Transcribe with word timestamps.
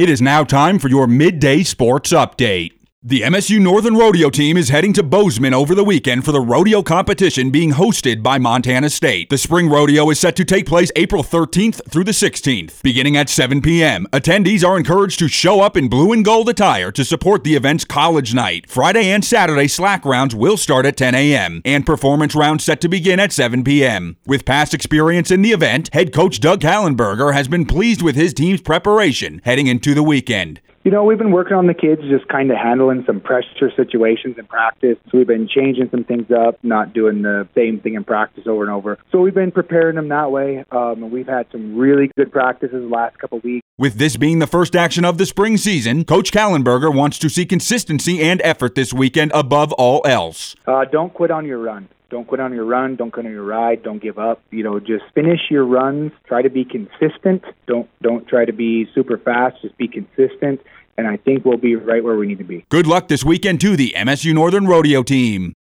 It 0.00 0.08
is 0.08 0.22
now 0.22 0.44
time 0.44 0.78
for 0.78 0.88
your 0.88 1.06
midday 1.06 1.62
sports 1.62 2.10
update. 2.14 2.79
The 3.02 3.22
MSU 3.22 3.58
Northern 3.58 3.96
Rodeo 3.96 4.28
team 4.28 4.58
is 4.58 4.68
heading 4.68 4.92
to 4.92 5.02
Bozeman 5.02 5.54
over 5.54 5.74
the 5.74 5.82
weekend 5.82 6.22
for 6.22 6.32
the 6.32 6.40
rodeo 6.42 6.82
competition 6.82 7.50
being 7.50 7.70
hosted 7.70 8.22
by 8.22 8.36
Montana 8.36 8.90
State. 8.90 9.30
The 9.30 9.38
spring 9.38 9.70
rodeo 9.70 10.10
is 10.10 10.20
set 10.20 10.36
to 10.36 10.44
take 10.44 10.66
place 10.66 10.92
April 10.94 11.24
13th 11.24 11.90
through 11.90 12.04
the 12.04 12.10
16th, 12.10 12.82
beginning 12.82 13.16
at 13.16 13.30
7 13.30 13.62
p.m. 13.62 14.06
Attendees 14.12 14.62
are 14.62 14.76
encouraged 14.76 15.18
to 15.20 15.28
show 15.28 15.62
up 15.62 15.78
in 15.78 15.88
blue 15.88 16.12
and 16.12 16.22
gold 16.22 16.50
attire 16.50 16.92
to 16.92 17.02
support 17.02 17.42
the 17.42 17.54
event's 17.54 17.86
college 17.86 18.34
night. 18.34 18.68
Friday 18.68 19.08
and 19.10 19.24
Saturday 19.24 19.66
slack 19.66 20.04
rounds 20.04 20.34
will 20.34 20.58
start 20.58 20.84
at 20.84 20.98
10 20.98 21.14
a.m. 21.14 21.62
and 21.64 21.86
performance 21.86 22.34
rounds 22.34 22.64
set 22.64 22.82
to 22.82 22.88
begin 22.90 23.18
at 23.18 23.32
7 23.32 23.64
p.m. 23.64 24.18
With 24.26 24.44
past 24.44 24.74
experience 24.74 25.30
in 25.30 25.40
the 25.40 25.52
event, 25.52 25.88
head 25.94 26.12
coach 26.12 26.38
Doug 26.38 26.60
Hallenberger 26.60 27.32
has 27.32 27.48
been 27.48 27.64
pleased 27.64 28.02
with 28.02 28.14
his 28.14 28.34
team's 28.34 28.60
preparation 28.60 29.40
heading 29.42 29.68
into 29.68 29.94
the 29.94 30.02
weekend. 30.02 30.60
You 30.82 30.90
know, 30.90 31.04
we've 31.04 31.18
been 31.18 31.30
working 31.30 31.58
on 31.58 31.66
the 31.66 31.74
kids, 31.74 32.00
just 32.08 32.26
kind 32.28 32.50
of 32.50 32.56
handling 32.56 33.04
some 33.06 33.20
pressure 33.20 33.70
situations 33.76 34.38
in 34.38 34.46
practice. 34.46 34.96
So 35.10 35.18
we've 35.18 35.26
been 35.26 35.46
changing 35.46 35.90
some 35.90 36.04
things 36.04 36.30
up, 36.30 36.58
not 36.62 36.94
doing 36.94 37.20
the 37.20 37.46
same 37.54 37.80
thing 37.80 37.94
in 37.94 38.04
practice 38.04 38.44
over 38.46 38.62
and 38.62 38.72
over. 38.72 38.98
So 39.12 39.20
we've 39.20 39.34
been 39.34 39.52
preparing 39.52 39.96
them 39.96 40.08
that 40.08 40.30
way. 40.30 40.64
Um, 40.72 41.02
and 41.02 41.12
we've 41.12 41.26
had 41.26 41.48
some 41.52 41.76
really 41.76 42.10
good 42.16 42.32
practices 42.32 42.80
the 42.80 42.88
last 42.88 43.18
couple 43.18 43.36
of 43.36 43.44
weeks. 43.44 43.62
With 43.76 43.96
this 43.96 44.16
being 44.16 44.38
the 44.38 44.46
first 44.46 44.74
action 44.74 45.04
of 45.04 45.18
the 45.18 45.26
spring 45.26 45.58
season, 45.58 46.06
Coach 46.06 46.32
Kallenberger 46.32 46.94
wants 46.94 47.18
to 47.18 47.28
see 47.28 47.44
consistency 47.44 48.22
and 48.22 48.40
effort 48.42 48.74
this 48.74 48.94
weekend 48.94 49.32
above 49.34 49.74
all 49.74 50.00
else. 50.06 50.56
Uh, 50.66 50.86
don't 50.86 51.12
quit 51.12 51.30
on 51.30 51.44
your 51.44 51.58
run. 51.58 51.90
Don't 52.10 52.26
quit 52.26 52.40
on 52.40 52.52
your 52.52 52.64
run. 52.64 52.96
Don't 52.96 53.12
quit 53.12 53.24
on 53.24 53.32
your 53.32 53.44
ride. 53.44 53.84
Don't 53.84 54.02
give 54.02 54.18
up. 54.18 54.42
You 54.50 54.64
know, 54.64 54.80
just 54.80 55.04
finish 55.14 55.40
your 55.48 55.64
runs. 55.64 56.10
Try 56.26 56.42
to 56.42 56.50
be 56.50 56.64
consistent. 56.64 57.44
Don't 57.66 57.88
don't 58.02 58.26
try 58.26 58.44
to 58.44 58.52
be 58.52 58.88
super 58.94 59.16
fast. 59.16 59.62
Just 59.62 59.76
be 59.78 59.86
consistent. 59.86 60.60
And 60.96 61.06
I 61.06 61.16
think 61.16 61.44
we'll 61.44 61.56
be 61.56 61.76
right 61.76 62.02
where 62.04 62.16
we 62.16 62.26
need 62.26 62.38
to 62.38 62.44
be. 62.44 62.64
Good 62.68 62.86
luck 62.86 63.08
this 63.08 63.24
weekend 63.24 63.60
to 63.62 63.76
the 63.76 63.94
MSU 63.96 64.34
Northern 64.34 64.66
Rodeo 64.66 65.02
team. 65.02 65.54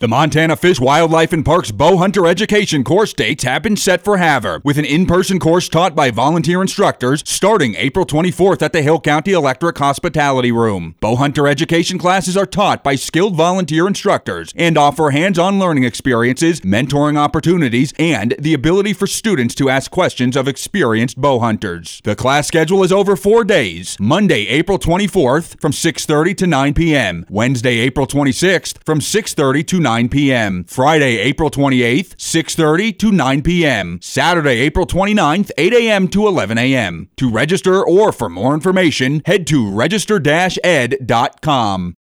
The 0.00 0.08
Montana 0.08 0.56
Fish, 0.56 0.80
Wildlife, 0.80 1.34
and 1.34 1.44
Parks 1.44 1.70
Bow 1.70 1.98
Hunter 1.98 2.26
Education 2.26 2.84
course 2.84 3.12
dates 3.12 3.44
have 3.44 3.62
been 3.62 3.76
set 3.76 4.02
for 4.02 4.16
Havre, 4.16 4.62
with 4.64 4.78
an 4.78 4.86
in-person 4.86 5.38
course 5.38 5.68
taught 5.68 5.94
by 5.94 6.10
volunteer 6.10 6.62
instructors 6.62 7.22
starting 7.26 7.74
April 7.74 8.06
24th 8.06 8.62
at 8.62 8.72
the 8.72 8.80
Hill 8.80 8.98
County 8.98 9.32
Electric 9.32 9.76
Hospitality 9.76 10.50
Room. 10.50 10.94
Bow 11.00 11.16
Hunter 11.16 11.46
education 11.46 11.98
classes 11.98 12.34
are 12.34 12.46
taught 12.46 12.82
by 12.82 12.94
skilled 12.94 13.36
volunteer 13.36 13.86
instructors 13.86 14.54
and 14.56 14.78
offer 14.78 15.10
hands-on 15.10 15.58
learning 15.58 15.84
experiences, 15.84 16.62
mentoring 16.62 17.18
opportunities, 17.18 17.92
and 17.98 18.34
the 18.38 18.54
ability 18.54 18.94
for 18.94 19.06
students 19.06 19.54
to 19.56 19.68
ask 19.68 19.90
questions 19.90 20.34
of 20.34 20.48
experienced 20.48 21.20
bow 21.20 21.40
hunters. 21.40 22.00
The 22.04 22.16
class 22.16 22.46
schedule 22.46 22.82
is 22.82 22.90
over 22.90 23.16
four 23.16 23.44
days, 23.44 23.98
Monday, 24.00 24.46
April 24.46 24.78
24th 24.78 25.60
from 25.60 25.72
6.30 25.72 26.34
to 26.38 26.46
9 26.46 26.72
p.m., 26.72 27.26
Wednesday, 27.28 27.80
April 27.80 28.06
26th 28.06 28.82
from 28.82 29.00
6.30 29.00 29.66
to 29.66 29.78
9 29.78 29.89
9 29.90 30.08
p.m. 30.08 30.64
Friday, 30.64 31.18
April 31.18 31.50
28th, 31.50 32.16
6:30 32.16 32.98
to 33.00 33.10
9 33.10 33.42
p.m. 33.42 33.98
Saturday, 34.00 34.60
April 34.60 34.86
29th, 34.86 35.50
8 35.58 35.74
a.m. 35.74 36.06
to 36.08 36.28
11 36.28 36.58
a.m. 36.58 37.08
To 37.16 37.28
register 37.28 37.84
or 37.84 38.12
for 38.12 38.28
more 38.28 38.54
information, 38.54 39.20
head 39.26 39.48
to 39.48 39.68
register-ed.com. 39.68 41.96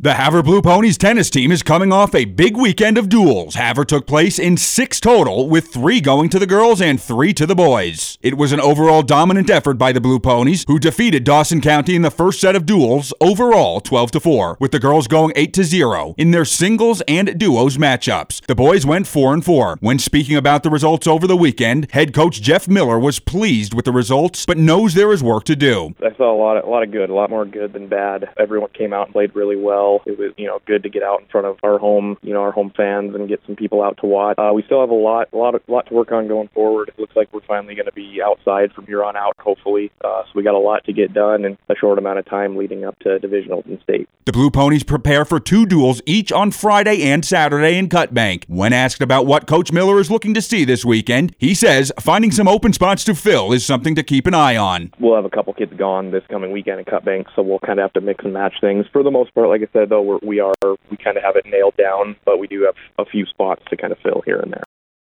The 0.00 0.14
Havre 0.14 0.44
Blue 0.44 0.62
Ponies 0.62 0.96
tennis 0.96 1.28
team 1.28 1.50
is 1.50 1.64
coming 1.64 1.92
off 1.92 2.14
a 2.14 2.24
big 2.24 2.56
weekend 2.56 2.98
of 2.98 3.08
duels. 3.08 3.56
Havre 3.56 3.84
took 3.84 4.06
place 4.06 4.38
in 4.38 4.56
six 4.56 5.00
total, 5.00 5.48
with 5.48 5.72
three 5.72 6.00
going 6.00 6.28
to 6.28 6.38
the 6.38 6.46
girls 6.46 6.80
and 6.80 7.02
three 7.02 7.34
to 7.34 7.46
the 7.46 7.56
boys. 7.56 8.16
It 8.22 8.36
was 8.38 8.52
an 8.52 8.60
overall 8.60 9.02
dominant 9.02 9.50
effort 9.50 9.74
by 9.74 9.90
the 9.90 10.00
Blue 10.00 10.20
Ponies, 10.20 10.64
who 10.68 10.78
defeated 10.78 11.24
Dawson 11.24 11.60
County 11.60 11.96
in 11.96 12.02
the 12.02 12.12
first 12.12 12.40
set 12.40 12.54
of 12.54 12.64
duels, 12.64 13.12
overall 13.20 13.80
12 13.80 14.12
to 14.12 14.20
4, 14.20 14.58
with 14.60 14.70
the 14.70 14.78
girls 14.78 15.08
going 15.08 15.32
8 15.34 15.52
to 15.54 15.64
0 15.64 16.14
in 16.16 16.30
their 16.30 16.44
singles 16.44 17.02
and 17.08 17.36
duos 17.36 17.76
matchups. 17.76 18.46
The 18.46 18.54
boys 18.54 18.86
went 18.86 19.08
4 19.08 19.34
and 19.34 19.44
4. 19.44 19.78
When 19.80 19.98
speaking 19.98 20.36
about 20.36 20.62
the 20.62 20.70
results 20.70 21.08
over 21.08 21.26
the 21.26 21.36
weekend, 21.36 21.90
head 21.90 22.14
coach 22.14 22.40
Jeff 22.40 22.68
Miller 22.68 23.00
was 23.00 23.18
pleased 23.18 23.74
with 23.74 23.84
the 23.84 23.90
results, 23.90 24.46
but 24.46 24.58
knows 24.58 24.94
there 24.94 25.12
is 25.12 25.24
work 25.24 25.42
to 25.46 25.56
do. 25.56 25.96
I 26.00 26.16
saw 26.16 26.32
a 26.32 26.38
lot 26.38 26.56
of, 26.56 26.64
a 26.66 26.70
lot 26.70 26.84
of 26.84 26.92
good, 26.92 27.10
a 27.10 27.14
lot 27.14 27.30
more 27.30 27.44
good 27.44 27.72
than 27.72 27.88
bad. 27.88 28.28
Everyone 28.38 28.70
came 28.70 28.92
out 28.92 29.06
and 29.06 29.12
played 29.12 29.34
really 29.34 29.56
well 29.56 29.87
well. 29.88 30.02
It 30.06 30.18
was, 30.18 30.32
you 30.36 30.46
know, 30.46 30.60
good 30.66 30.82
to 30.82 30.88
get 30.88 31.02
out 31.02 31.20
in 31.20 31.26
front 31.26 31.46
of 31.46 31.58
our 31.62 31.78
home, 31.78 32.16
you 32.22 32.32
know, 32.32 32.42
our 32.42 32.52
home 32.52 32.72
fans 32.76 33.14
and 33.14 33.28
get 33.28 33.40
some 33.46 33.56
people 33.56 33.82
out 33.82 33.98
to 33.98 34.06
watch. 34.06 34.38
Uh, 34.38 34.52
we 34.54 34.62
still 34.62 34.80
have 34.80 34.90
a 34.90 34.94
lot, 34.94 35.28
a 35.32 35.36
lot, 35.36 35.54
of, 35.54 35.62
lot 35.68 35.86
to 35.86 35.94
work 35.94 36.12
on 36.12 36.28
going 36.28 36.48
forward. 36.48 36.88
It 36.88 36.98
looks 36.98 37.16
like 37.16 37.32
we're 37.32 37.40
finally 37.40 37.74
going 37.74 37.86
to 37.86 37.92
be 37.92 38.20
outside 38.22 38.72
from 38.72 38.86
here 38.86 39.04
on 39.04 39.16
out, 39.16 39.34
hopefully. 39.40 39.90
Uh, 40.04 40.22
so 40.24 40.30
we 40.34 40.42
got 40.42 40.54
a 40.54 40.58
lot 40.58 40.84
to 40.84 40.92
get 40.92 41.12
done 41.12 41.44
in 41.44 41.58
a 41.68 41.74
short 41.76 41.98
amount 41.98 42.18
of 42.18 42.26
time 42.26 42.56
leading 42.56 42.84
up 42.84 42.98
to 43.00 43.18
divisionals 43.18 43.66
in 43.66 43.80
state. 43.82 44.08
The 44.24 44.32
Blue 44.32 44.50
Ponies 44.50 44.82
prepare 44.82 45.24
for 45.24 45.40
two 45.40 45.64
duels 45.64 46.02
each 46.04 46.32
on 46.32 46.50
Friday 46.50 47.02
and 47.02 47.24
Saturday 47.24 47.78
in 47.78 47.88
Cut 47.88 48.12
Bank. 48.12 48.44
When 48.46 48.72
asked 48.72 49.00
about 49.00 49.26
what 49.26 49.46
Coach 49.46 49.72
Miller 49.72 50.00
is 50.00 50.10
looking 50.10 50.34
to 50.34 50.42
see 50.42 50.64
this 50.64 50.84
weekend, 50.84 51.34
he 51.38 51.54
says 51.54 51.92
finding 51.98 52.30
some 52.30 52.46
open 52.46 52.72
spots 52.72 53.04
to 53.04 53.14
fill 53.14 53.52
is 53.52 53.64
something 53.64 53.94
to 53.94 54.02
keep 54.02 54.26
an 54.26 54.34
eye 54.34 54.56
on. 54.56 54.92
We'll 55.00 55.16
have 55.16 55.24
a 55.24 55.30
couple 55.30 55.54
kids 55.54 55.72
gone 55.78 56.10
this 56.10 56.24
coming 56.28 56.52
weekend 56.52 56.78
in 56.78 56.84
Cut 56.84 57.04
Bank, 57.04 57.28
so 57.34 57.42
we'll 57.42 57.58
kind 57.60 57.78
of 57.78 57.84
have 57.84 57.92
to 57.94 58.00
mix 58.00 58.24
and 58.24 58.34
match 58.34 58.54
things. 58.60 58.84
For 58.92 59.02
the 59.02 59.10
most 59.10 59.34
part, 59.34 59.48
like 59.48 59.62
I 59.62 59.68
said, 59.78 59.88
though, 59.88 60.02
we're, 60.02 60.18
we 60.22 60.40
are 60.40 60.54
we 60.90 60.96
kind 60.96 61.16
of 61.16 61.22
have 61.22 61.36
it 61.36 61.46
nailed 61.46 61.76
down, 61.76 62.16
but 62.24 62.38
we 62.38 62.46
do 62.46 62.62
have 62.62 62.74
a 62.98 63.04
few 63.04 63.26
spots 63.26 63.62
to 63.70 63.76
kind 63.76 63.92
of 63.92 63.98
fill 63.98 64.22
here 64.24 64.38
and 64.38 64.52
there. 64.52 64.64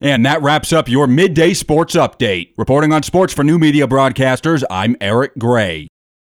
And 0.00 0.26
that 0.26 0.42
wraps 0.42 0.72
up 0.72 0.88
your 0.88 1.06
midday 1.06 1.54
sports 1.54 1.94
update. 1.94 2.52
Reporting 2.56 2.92
on 2.92 3.02
sports 3.02 3.32
for 3.32 3.44
new 3.44 3.58
media 3.58 3.86
broadcasters, 3.86 4.64
I'm 4.68 4.96
Eric 5.00 5.38
Gray. 5.38 5.88